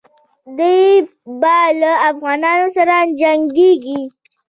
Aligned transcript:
دی 0.57 0.79
به 1.41 1.57
له 1.79 1.91
افغانانو 2.09 2.67
سره 2.77 2.95
جنګیږي. 3.21 4.01